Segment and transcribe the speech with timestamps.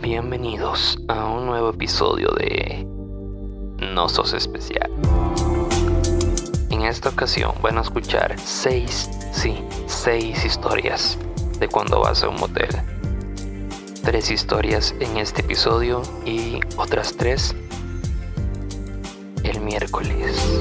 [0.00, 2.86] Bienvenidos a un nuevo episodio de
[3.80, 4.88] No Sos Especial.
[6.70, 9.56] En esta ocasión van a escuchar seis, sí,
[9.86, 11.18] seis historias
[11.58, 12.68] de cuando vas a un motel.
[14.04, 17.56] Tres historias en este episodio y otras tres
[19.42, 20.60] el miércoles.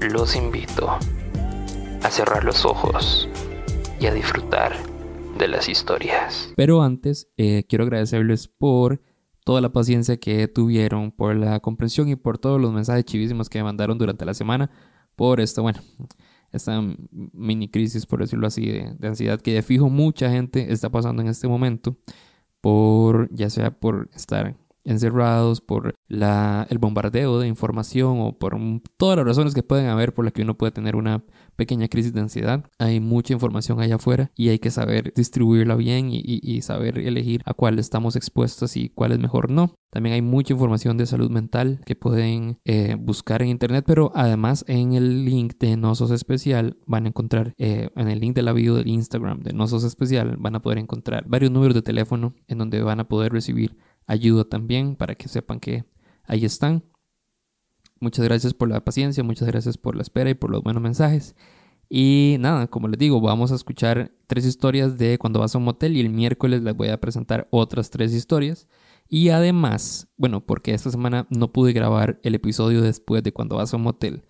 [0.00, 0.98] Los invito
[2.02, 3.28] a cerrar los ojos
[4.00, 4.91] y a disfrutar
[5.42, 6.52] de las historias.
[6.56, 9.02] Pero antes, eh, quiero agradecerles por
[9.44, 13.58] toda la paciencia que tuvieron, por la comprensión y por todos los mensajes chivísimos que
[13.58, 14.70] me mandaron durante la semana,
[15.16, 15.80] por esto, bueno,
[16.52, 20.90] esta mini crisis, por decirlo así, de, de ansiedad que de fijo mucha gente está
[20.90, 21.96] pasando en este momento,
[22.60, 28.56] por ya sea por estar encerrados por la, el bombardeo de información o por
[28.96, 31.24] todas las razones que pueden haber por las que uno puede tener una
[31.56, 32.64] pequeña crisis de ansiedad.
[32.78, 37.54] Hay mucha información allá afuera y hay que saber distribuirla bien y, saber elegir a
[37.54, 39.74] cuál estamos expuestos y cuál es mejor no.
[39.90, 44.64] También hay mucha información de salud mental que pueden eh, buscar en internet, pero además
[44.68, 48.52] en el link de Nosos Especial van a encontrar, eh, en el link de la
[48.52, 52.58] video del Instagram de Nosos Especial, van a poder encontrar varios números de teléfono en
[52.58, 55.84] donde van a poder recibir ayuda también para que sepan que
[56.24, 56.84] ahí están.
[58.02, 61.36] Muchas gracias por la paciencia, muchas gracias por la espera y por los buenos mensajes.
[61.88, 65.62] Y nada, como les digo, vamos a escuchar tres historias de cuando vas a un
[65.62, 68.66] motel y el miércoles les voy a presentar otras tres historias.
[69.08, 73.72] Y además, bueno, porque esta semana no pude grabar el episodio después de cuando vas
[73.72, 74.24] a un motel.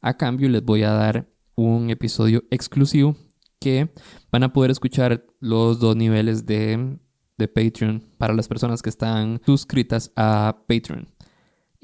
[0.00, 3.14] A cambio les voy a dar un episodio exclusivo
[3.60, 3.92] que
[4.32, 6.98] van a poder escuchar los dos niveles de
[7.38, 11.08] de Patreon para las personas que están suscritas a Patreon.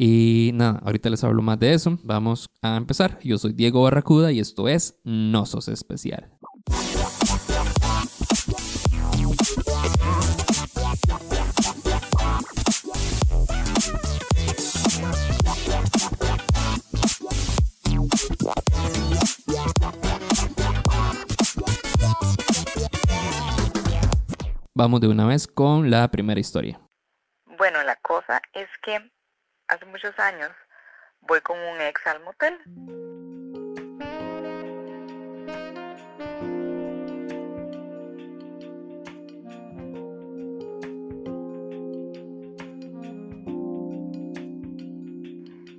[0.01, 1.99] Y nada, ahorita les hablo más de eso.
[2.05, 3.19] Vamos a empezar.
[3.21, 6.31] Yo soy Diego Barracuda y esto es No Sos Especial.
[24.77, 26.81] Vamos de una vez con la primera historia.
[27.59, 29.11] Bueno, la cosa es que
[29.69, 30.51] hace muchos años
[31.23, 32.59] voy con un ex al motel.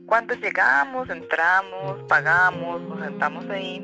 [0.05, 3.83] Cuando llegamos, entramos, pagamos, nos sentamos ahí,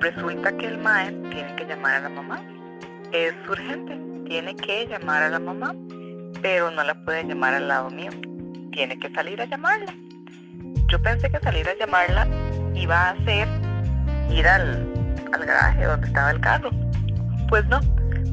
[0.00, 2.42] resulta que el mae tiene que llamar a la mamá.
[3.12, 5.74] Es urgente tiene que llamar a la mamá,
[6.40, 8.10] pero no la puede llamar al lado mío.
[8.72, 9.94] Tiene que salir a llamarla.
[10.88, 12.26] Yo pensé que salir a llamarla
[12.74, 13.48] iba a ser
[14.30, 14.92] ir al,
[15.32, 16.70] al garaje donde estaba el carro.
[17.48, 17.80] Pues no,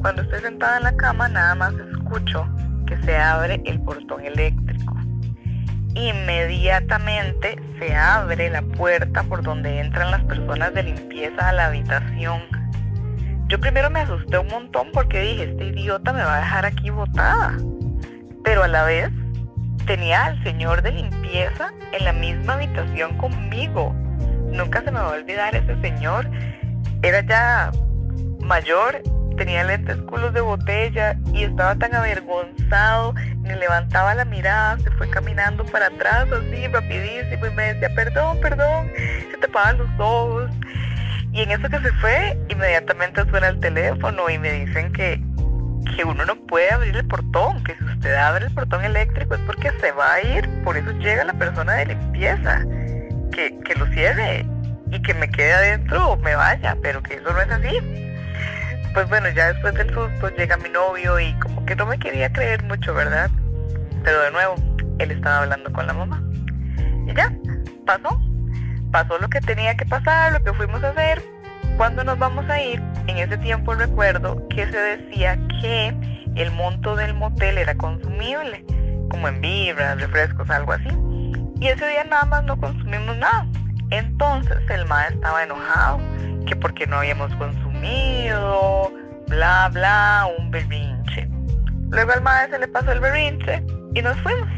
[0.00, 2.48] cuando estoy sentada en la cama nada más escucho
[2.86, 4.96] que se abre el portón eléctrico.
[5.94, 12.60] Inmediatamente se abre la puerta por donde entran las personas de limpieza a la habitación
[13.50, 16.88] yo primero me asusté un montón porque dije, este idiota me va a dejar aquí
[16.90, 17.56] botada.
[18.44, 19.10] Pero a la vez
[19.86, 23.94] tenía al señor de limpieza en la misma habitación conmigo.
[24.52, 26.28] Nunca se me va a olvidar ese señor.
[27.02, 27.70] Era ya
[28.40, 29.02] mayor,
[29.36, 35.08] tenía lentes culos de botella y estaba tan avergonzado, me levantaba la mirada, se fue
[35.08, 38.90] caminando para atrás así rapidísimo y me decía, perdón, perdón,
[39.30, 40.50] se tapaban los ojos.
[41.32, 45.22] Y en eso que se fue, inmediatamente suena el teléfono y me dicen que,
[45.96, 49.40] que uno no puede abrir el portón, que si usted abre el portón eléctrico es
[49.42, 52.64] porque se va a ir, por eso llega la persona de limpieza,
[53.30, 54.46] que, que lo cierre
[54.90, 57.78] y que me quede adentro o me vaya, pero que eso no es así.
[58.94, 62.32] Pues bueno, ya después del susto llega mi novio y como que no me quería
[62.32, 63.28] creer mucho, ¿verdad?
[64.02, 64.54] Pero de nuevo,
[64.98, 66.22] él estaba hablando con la mamá.
[67.06, 67.30] Y ya,
[67.84, 68.18] pasó
[68.90, 71.22] pasó lo que tenía que pasar, lo que fuimos a hacer.
[71.76, 75.94] Cuando nos vamos a ir, en ese tiempo recuerdo que se decía que
[76.36, 78.64] el monto del motel era consumible,
[79.10, 80.88] como en vibras, refrescos, algo así.
[81.60, 83.46] Y ese día nada más no consumimos nada.
[83.90, 86.00] Entonces el maestro estaba enojado,
[86.46, 88.92] que porque no habíamos consumido,
[89.28, 91.28] bla, bla, un berrinche.
[91.90, 93.64] Luego al maestro se le pasó el berrinche
[93.94, 94.48] y nos fuimos.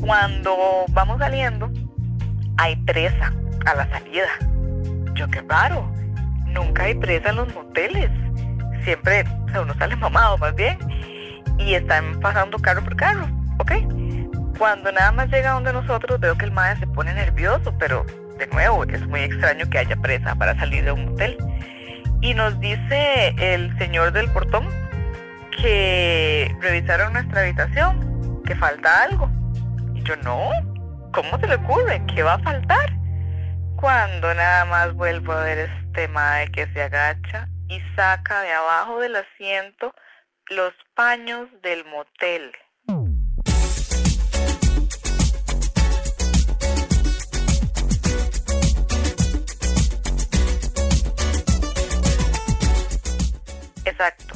[0.00, 1.70] Cuando vamos saliendo,
[2.58, 3.32] hay presa
[3.66, 4.28] a la salida.
[5.14, 5.90] Yo qué raro,
[6.46, 8.10] nunca hay presa en los moteles.
[8.84, 9.24] Siempre
[9.60, 10.78] uno sale mamado más bien.
[11.58, 13.26] Y están pasando carro por carro,
[13.58, 13.72] ¿ok?
[14.58, 18.04] Cuando nada más llega donde nosotros veo que el maestro se pone nervioso, pero
[18.38, 21.36] de nuevo es muy extraño que haya presa para salir de un motel.
[22.20, 24.66] Y nos dice el señor del portón
[25.60, 29.30] que revisaron nuestra habitación, que falta algo.
[29.94, 30.50] Y yo, no,
[31.12, 32.02] ¿cómo se le ocurre?
[32.14, 32.92] ¿Qué va a faltar?
[33.76, 39.00] Cuando nada más vuelvo a ver este mae que se agacha y saca de abajo
[39.00, 39.92] del asiento
[40.46, 42.52] los paños del motel.
[53.84, 54.34] Exacto.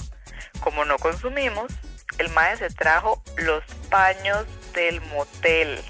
[0.61, 1.73] Como no consumimos,
[2.19, 5.81] el mae se trajo los paños del motel.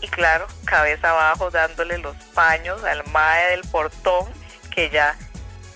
[0.00, 4.32] Y claro, cabeza abajo dándole los paños al mae del portón
[4.72, 5.16] que ya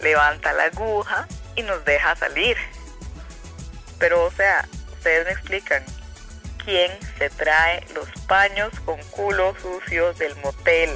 [0.00, 2.56] levanta la aguja y nos deja salir.
[3.98, 5.84] Pero o sea, ustedes me explican,
[6.64, 10.90] ¿quién se trae los paños con culo sucios del motel?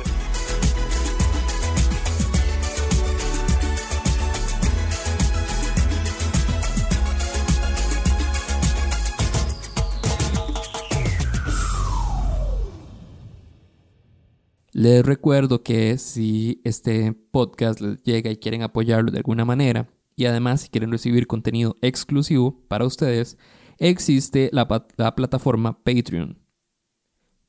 [14.81, 20.25] Les recuerdo que si este podcast les llega y quieren apoyarlo de alguna manera, y
[20.25, 23.37] además si quieren recibir contenido exclusivo para ustedes,
[23.77, 24.67] existe la,
[24.97, 26.39] la plataforma Patreon.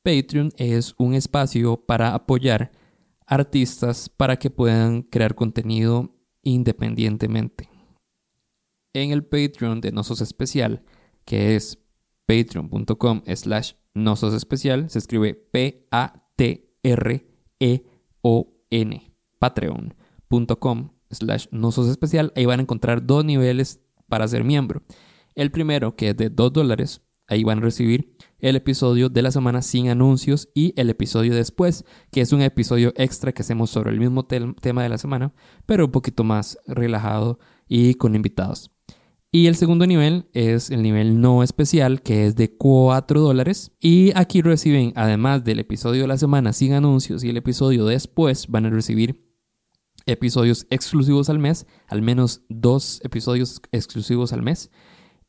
[0.03, 2.73] Patreon es un espacio para apoyar
[3.25, 6.13] artistas para que puedan crear contenido
[6.43, 7.69] independientemente.
[8.91, 10.83] En el Patreon de Nosos Especial,
[11.23, 11.79] que es
[12.25, 17.81] patreon.com slash Nosos Especial, se escribe P-A-T R-E-O-N,
[19.39, 22.31] patreon.com slash nosos especial.
[22.35, 24.83] Ahí van a encontrar dos niveles para ser miembro.
[25.35, 29.31] El primero, que es de 2 dólares, ahí van a recibir el episodio de la
[29.31, 33.91] semana sin anuncios y el episodio después, que es un episodio extra que hacemos sobre
[33.91, 35.33] el mismo tema de la semana,
[35.65, 38.71] pero un poquito más relajado y con invitados.
[39.33, 43.71] Y el segundo nivel es el nivel no especial, que es de 4 dólares.
[43.79, 48.47] Y aquí reciben, además del episodio de la semana sin anuncios y el episodio después,
[48.49, 49.25] van a recibir
[50.05, 54.69] episodios exclusivos al mes, al menos dos episodios exclusivos al mes.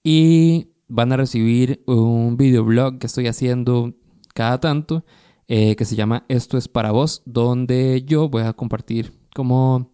[0.03, 3.95] Y van a recibir un videoblog que estoy haciendo
[4.35, 5.05] cada tanto,
[5.47, 9.93] eh, que se llama Esto es para vos, donde yo voy a compartir como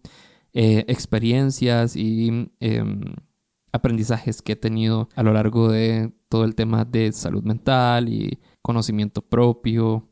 [0.53, 3.01] eh, experiencias y em,
[3.71, 8.39] aprendizajes que he tenido a lo largo de todo el tema de salud mental y
[8.61, 10.09] conocimiento propio.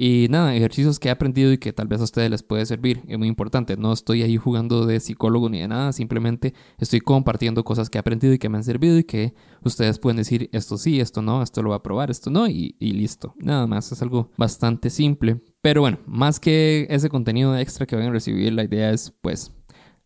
[0.00, 3.02] Y nada, ejercicios que he aprendido y que tal vez a ustedes les puede servir.
[3.08, 3.76] Es muy importante.
[3.76, 5.92] No estoy ahí jugando de psicólogo ni de nada.
[5.92, 9.34] Simplemente estoy compartiendo cosas que he aprendido y que me han servido y que
[9.64, 12.76] ustedes pueden decir esto sí, esto no, esto lo voy a probar, esto no y,
[12.78, 13.34] y listo.
[13.38, 13.90] Nada más.
[13.90, 15.40] Es algo bastante simple.
[15.62, 19.50] Pero bueno, más que ese contenido extra que van a recibir, la idea es pues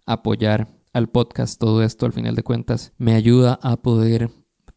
[0.06, 4.30] apoyar al podcast, todo esto al final de cuentas me ayuda a poder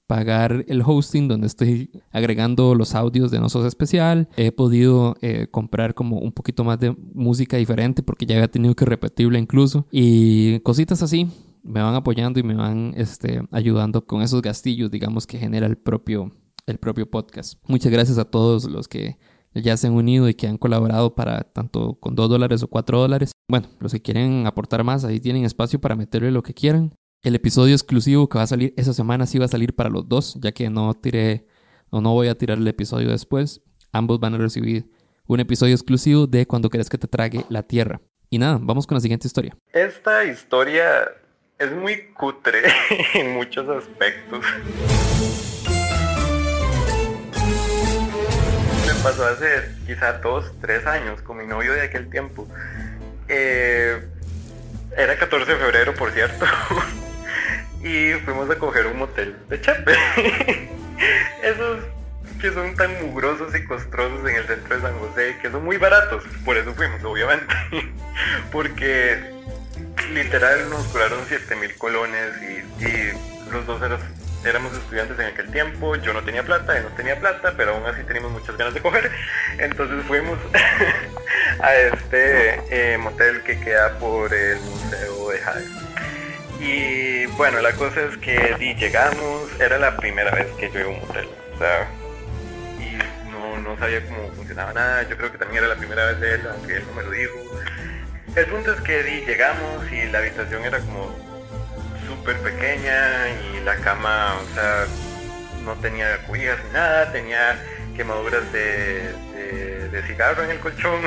[0.07, 4.29] pagar el hosting donde estoy agregando los audios de Nosos Especial.
[4.37, 8.75] He podido eh, comprar como un poquito más de música diferente porque ya había tenido
[8.75, 9.87] que repetirla incluso.
[9.91, 11.27] Y cositas así
[11.63, 15.77] me van apoyando y me van este, ayudando con esos gastillos, digamos, que genera el
[15.77, 16.31] propio,
[16.67, 17.59] el propio podcast.
[17.67, 19.17] Muchas gracias a todos los que
[19.61, 22.99] ya se han unido y que han colaborado para tanto con 2 dólares o 4
[22.99, 23.31] dólares.
[23.47, 26.93] Bueno, los que quieren aportar más, ahí tienen espacio para meterle lo que quieran.
[27.23, 30.07] El episodio exclusivo que va a salir esa semana sí va a salir para los
[30.07, 31.47] dos, ya que no tiré
[31.89, 33.61] o no voy a tirar el episodio después.
[33.91, 34.91] Ambos van a recibir
[35.27, 38.01] un episodio exclusivo de Cuando quieres que te trague la tierra.
[38.29, 39.55] Y nada, vamos con la siguiente historia.
[39.71, 40.85] Esta historia
[41.57, 42.61] es muy cutre
[43.13, 44.45] en muchos aspectos.
[49.05, 52.47] Pasó hace quizá dos, tres años con mi novio de aquel tiempo.
[53.27, 54.03] Eh,
[54.97, 56.43] era 14 de febrero, por cierto.
[57.83, 59.93] y fuimos a coger un motel de Chepe.
[61.43, 61.83] Esos
[62.41, 65.77] que son tan mugrosos y costosos en el centro de San José, que son muy
[65.77, 66.23] baratos.
[66.43, 67.53] Por eso fuimos, obviamente.
[68.51, 69.19] Porque
[70.13, 73.99] literal nos cobraron 7 mil colones y, y los dos eran
[74.45, 77.85] éramos estudiantes en aquel tiempo, yo no tenía plata, él no tenía plata, pero aún
[77.85, 79.11] así teníamos muchas ganas de coger.
[79.57, 80.37] Entonces fuimos
[81.59, 85.65] a este eh, motel que queda por el Museo de Jade.
[86.59, 90.93] Y bueno, la cosa es que llegamos, era la primera vez que yo iba a
[90.93, 91.87] un motel, o sea,
[92.79, 96.19] y no, no sabía cómo funcionaba nada, yo creo que también era la primera vez
[96.21, 97.33] de él, aunque él no me lo dijo.
[98.35, 101.34] El punto es que llegamos y la habitación era como
[102.25, 104.87] súper pequeña y la cama, o sea,
[105.63, 107.63] no tenía cubijas ni nada, tenía
[107.95, 109.11] quemaduras de,
[109.91, 111.01] de, cigarro en el colchón.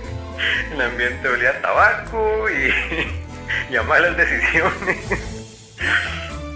[0.72, 2.70] el ambiente olía a tabaco y,
[3.72, 4.98] y a malas decisiones.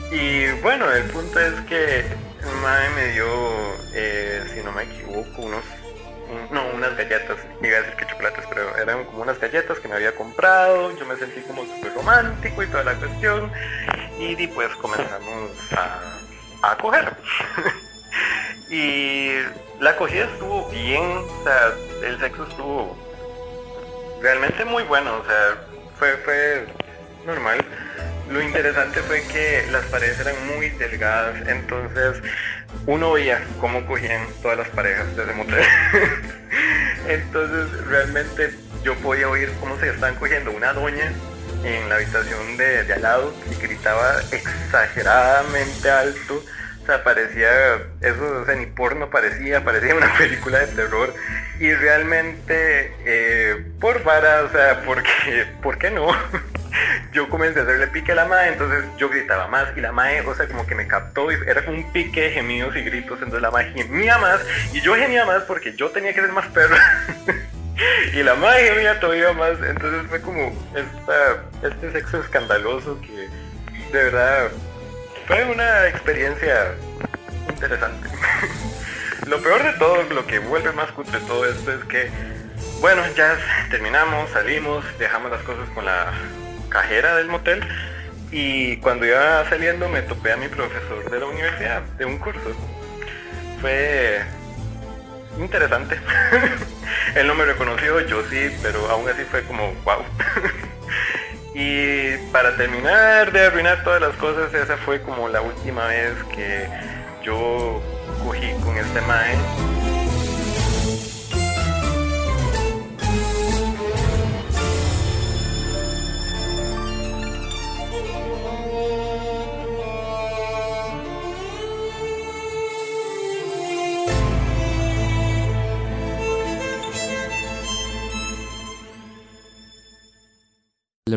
[0.09, 2.05] Y bueno, el punto es que
[2.63, 3.27] mae me dio,
[3.93, 5.65] eh, si no me equivoco, unos
[6.51, 9.95] no, unas galletas, iba a decir que chocolates, pero eran como unas galletas que me
[9.95, 13.53] había comprado, yo me sentí como súper romántico y toda la cuestión,
[14.19, 17.13] y pues comenzamos a, a coger.
[18.71, 19.31] y
[19.81, 22.97] la acogida estuvo bien, o sea, el sexo estuvo
[24.23, 25.57] realmente muy bueno, o sea,
[25.99, 26.67] fue, fue
[27.25, 27.65] normal.
[28.29, 32.23] Lo interesante fue que las paredes eran muy delgadas, entonces
[32.87, 35.65] uno veía cómo cogían todas las parejas desde motel.
[37.09, 41.13] entonces realmente yo podía oír cómo se estaban cogiendo una doña
[41.65, 46.43] en la habitación de, al lado y gritaba exageradamente alto
[46.87, 47.51] o sea, parecía,
[48.01, 51.13] eso, o sea, ni porno parecía, parecía una película de terror.
[51.59, 56.07] Y realmente, eh, por vara, o sea, porque, ¿por qué no?
[57.17, 60.21] yo comencé a hacerle pique a la mae, entonces yo gritaba más y la mae,
[60.21, 63.41] o sea, como que me captó y era un pique de gemidos y gritos, entonces
[63.41, 64.41] la mae gemía más
[64.75, 66.77] y yo gemía más porque yo tenía que ser más perro.
[68.13, 70.53] y la mae gemía todavía más, entonces fue como
[71.63, 73.29] este sexo escandaloso que
[73.97, 74.49] de verdad
[75.27, 76.75] fue una experiencia
[77.49, 78.11] interesante.
[79.27, 82.11] lo peor de todo, lo que vuelve más cutre todo esto es que,
[82.83, 83.39] bueno, ya
[83.71, 86.13] terminamos, salimos, dejamos las cosas con la
[86.69, 87.63] cajera del motel
[88.31, 92.55] y cuando iba saliendo me topé a mi profesor de la universidad, de un curso.
[93.61, 94.21] Fue
[95.39, 95.99] interesante.
[97.15, 100.03] Él no me reconoció, yo sí, pero aún así fue como, wow.
[101.59, 106.69] Y para terminar de arruinar todas las cosas, esa fue como la última vez que
[107.23, 107.83] yo
[108.23, 109.86] cogí con este mae.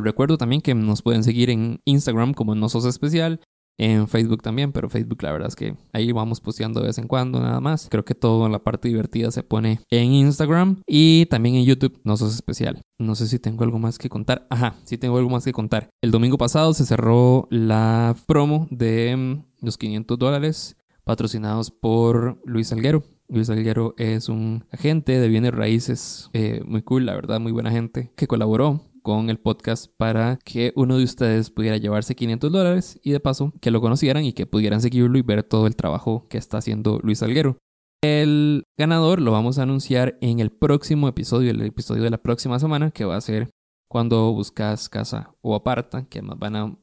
[0.02, 3.42] Recuerdo también que nos pueden seguir en Instagram como No Sos Especial,
[3.80, 7.08] en Facebook también, pero Facebook la verdad es que ahí vamos posteando de vez en
[7.08, 7.88] cuando nada más.
[7.90, 12.18] Creo que toda la parte divertida se pone en Instagram y también en YouTube No
[12.18, 12.82] Sos Especial.
[13.00, 14.46] No sé si tengo algo más que contar.
[14.50, 15.90] Ajá, sí tengo algo más que contar.
[16.02, 20.76] El domingo pasado se cerró la promo de mm, los 500 dólares
[21.06, 23.04] patrocinados por Luis Alguero.
[23.30, 27.72] Luis Alguero es un agente de bienes raíces eh, muy cool, la verdad, muy buena
[27.72, 33.00] gente, que colaboró con el podcast para que uno de ustedes pudiera llevarse 500 dólares
[33.04, 36.28] y de paso que lo conocieran y que pudieran seguirlo y ver todo el trabajo
[36.30, 37.58] que está haciendo Luis Alguero.
[38.02, 42.58] El ganador lo vamos a anunciar en el próximo episodio, el episodio de la próxima
[42.58, 43.50] semana, que va a ser
[43.90, 46.78] cuando buscas casa o aparta, que más van a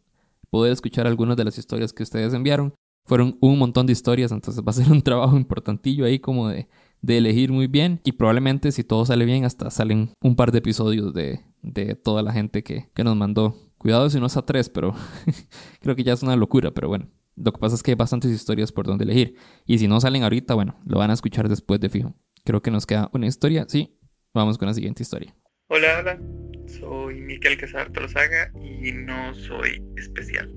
[0.51, 2.75] poder escuchar algunas de las historias que ustedes enviaron.
[3.07, 6.69] Fueron un montón de historias, entonces va a ser un trabajo importantillo ahí como de,
[7.03, 10.59] de elegir muy bien y probablemente si todo sale bien hasta salen un par de
[10.59, 13.55] episodios de, de toda la gente que, que nos mandó.
[13.79, 14.95] Cuidado si no es a tres, pero
[15.81, 17.11] creo que ya es una locura, pero bueno.
[17.37, 19.37] Lo que pasa es que hay bastantes historias por donde elegir.
[19.67, 22.15] Y si no salen ahorita, bueno, lo van a escuchar después de fijo.
[22.45, 23.67] Creo que nos queda una historia.
[23.69, 23.99] Sí,
[24.33, 25.37] vamos con la siguiente historia.
[25.69, 26.19] Hola, hola.
[26.67, 30.51] Soy Miquel Quesar Tolosaga y no soy especial.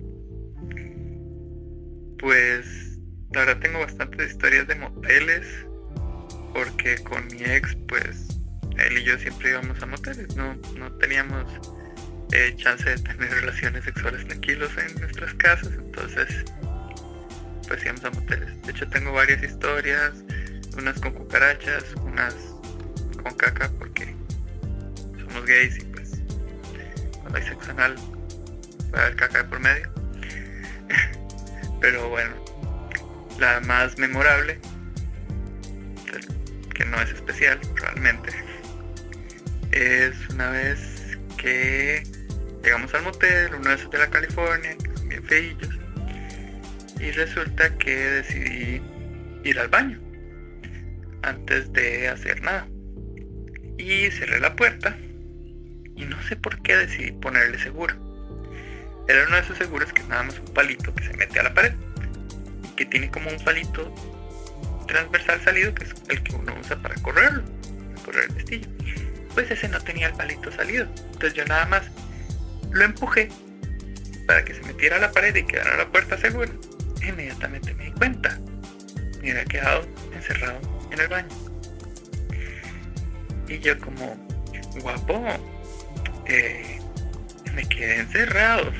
[2.19, 2.99] Pues
[3.33, 5.67] la verdad tengo bastantes historias de moteles
[6.53, 8.38] porque con mi ex pues
[8.87, 11.45] él y yo siempre íbamos a moteles, no, no teníamos
[12.31, 16.45] eh, chance de tener relaciones sexuales tranquilos en nuestras casas, entonces
[17.67, 18.61] pues íbamos a moteles.
[18.63, 20.13] De hecho tengo varias historias,
[20.77, 22.33] unas con cucarachas, unas
[23.21, 24.15] con caca porque
[25.19, 26.21] somos gays y pues
[27.21, 27.95] cuando hay sexo anal
[28.89, 29.91] puede haber caca de por medio.
[31.81, 32.33] Pero bueno,
[33.39, 34.59] la más memorable,
[36.75, 38.31] que no es especial realmente,
[39.71, 42.03] es una vez que
[42.63, 45.79] llegamos al motel, uno de de la California, que son bien feillos,
[46.99, 48.81] y resulta que decidí
[49.43, 49.99] ir al baño
[51.21, 52.67] antes de hacer nada.
[53.77, 54.97] Y cerré la puerta
[55.95, 57.95] y no sé por qué decidí ponerle seguro.
[59.07, 61.43] Era uno de esos seguros que es nada más un palito que se mete a
[61.43, 61.73] la pared
[62.75, 63.93] que tiene como un palito
[64.87, 67.43] transversal salido que es el que uno usa para correrlo,
[68.05, 68.69] correr el pestillo
[69.33, 70.87] pues ese no tenía el palito salido.
[71.13, 71.83] Entonces yo nada más
[72.71, 73.29] lo empujé
[74.27, 76.51] para que se metiera a la pared y quedara la puerta segura.
[77.01, 78.39] Inmediatamente me di cuenta.
[79.21, 80.59] Me había quedado encerrado
[80.91, 81.27] en el baño.
[83.47, 84.15] Y yo como,
[84.81, 85.25] guapo,
[86.27, 86.79] eh,
[87.53, 88.71] me quedé encerrado.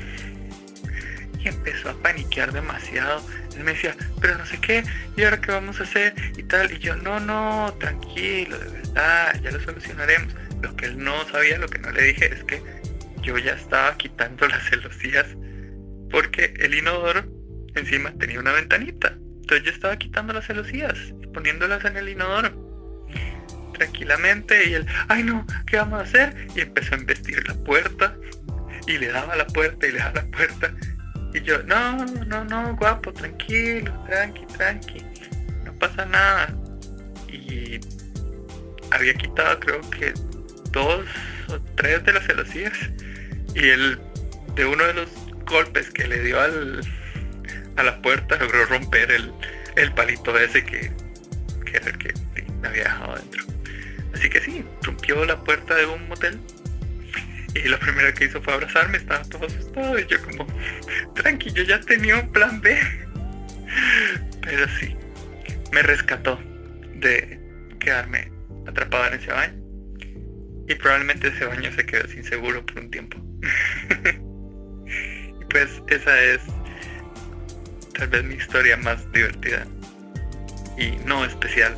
[1.38, 3.22] y empezó a paniquear demasiado.
[3.56, 4.82] Él me decía, pero no sé qué,
[5.16, 6.14] ¿y ahora qué vamos a hacer?
[6.36, 10.34] Y tal, y yo, no, no, tranquilo, de verdad, ya lo solucionaremos.
[10.62, 12.62] Lo que él no sabía, lo que no le dije es que
[13.22, 15.26] yo ya estaba quitando las celosías
[16.10, 17.24] porque el inodoro
[17.74, 19.16] encima tenía una ventanita.
[19.40, 20.94] Entonces yo estaba quitando las celosías
[21.32, 22.70] poniéndolas en el inodoro
[23.74, 26.48] tranquilamente y él, ay no, ¿qué vamos a hacer?
[26.54, 28.14] Y empezó a embestir la puerta
[28.86, 30.74] y le daba la puerta y le daba la puerta.
[31.32, 35.04] Y yo, no, no, no, guapo, tranquilo, tranqui, tranqui,
[35.64, 36.54] no pasa nada.
[37.28, 37.80] Y
[38.90, 40.12] había quitado creo que
[40.72, 41.06] dos
[41.48, 42.72] o tres de las celosías
[43.54, 44.00] y él,
[44.54, 45.08] de uno de los
[45.46, 46.80] golpes que le dio al,
[47.76, 49.32] a la puerta, logró romper el,
[49.76, 50.92] el palito ese que,
[51.64, 52.14] que era el que
[52.60, 53.44] me había dejado dentro.
[54.14, 56.40] Así que sí, rompió la puerta de un motel.
[57.54, 60.46] Y lo primero que hizo fue abrazarme, estaba todo asustado y yo como,
[61.14, 62.78] tranqui, yo ya tenía un plan B.
[64.42, 64.96] Pero sí,
[65.72, 66.38] me rescató
[66.94, 67.40] de
[67.80, 68.30] quedarme
[68.66, 69.60] atrapado en ese baño.
[70.68, 73.18] Y probablemente ese baño se quedó sin seguro por un tiempo.
[75.40, 76.40] y pues esa es
[77.98, 79.66] tal vez mi historia más divertida
[80.78, 81.76] y no especial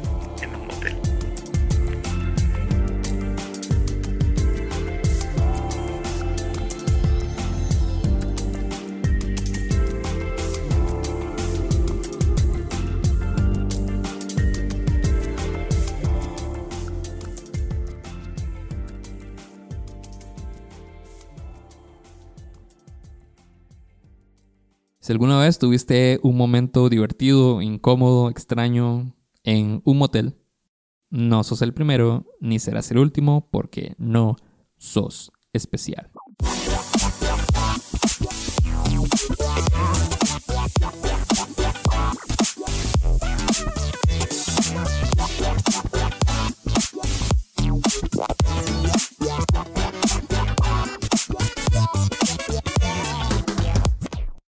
[25.03, 30.37] Si alguna vez tuviste un momento divertido, incómodo, extraño en un motel,
[31.11, 34.37] no sos el primero ni serás el último porque no
[34.77, 36.09] sos especial.